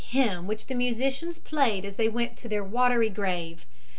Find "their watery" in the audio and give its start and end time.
2.49-3.07